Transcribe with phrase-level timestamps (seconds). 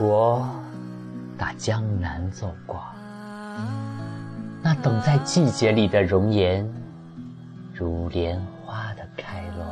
[0.00, 0.46] 我
[1.38, 2.82] 打江南走过，
[4.62, 6.68] 那等在季节里的容颜，
[7.72, 9.64] 如莲花的开落。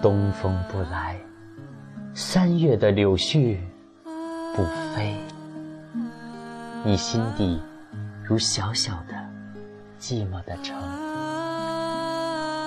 [0.00, 1.16] 东风不来，
[2.14, 3.58] 三月的柳絮
[4.56, 4.64] 不
[4.94, 5.14] 飞。
[6.84, 7.60] 你心底
[8.24, 9.14] 如小小的、
[9.98, 10.74] 寂寞的城，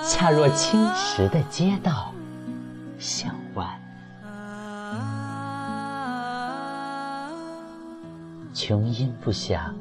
[0.06, 2.14] 恰若青石的街道，
[3.00, 3.80] 向晚。
[8.54, 9.74] 琼音不响，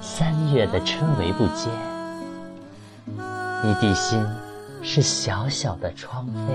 [0.00, 1.68] 三月的春雷不接。
[3.64, 4.24] 你的心
[4.80, 6.54] 是小小的窗扉，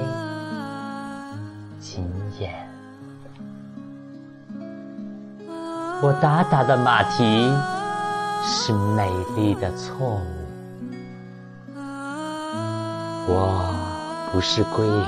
[1.80, 2.54] 紧掩。
[6.02, 7.52] 我打打的马蹄
[8.44, 10.47] 是美丽的错误。
[13.30, 13.76] 我
[14.32, 15.06] 不是归人，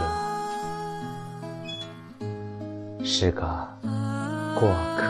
[3.05, 3.47] 是个
[4.53, 5.03] 过客。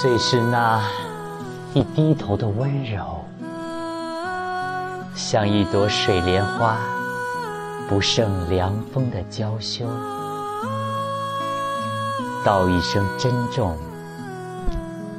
[0.00, 0.80] 最是那
[1.74, 3.22] 一低头的温柔，
[5.14, 6.76] 像一朵水莲花，
[7.88, 9.86] 不胜凉风的娇羞。
[12.44, 13.76] 道一声珍重，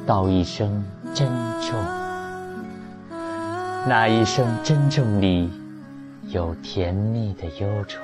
[0.06, 1.28] 道一声珍
[1.60, 1.74] 重，
[3.86, 5.50] 那一声珍重里
[6.24, 8.00] 有甜蜜的忧愁。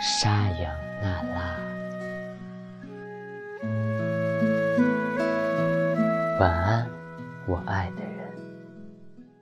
[0.00, 0.70] 沙扬
[1.02, 1.56] 那拉。
[6.40, 6.86] 晚安，
[7.46, 8.13] 我爱的人。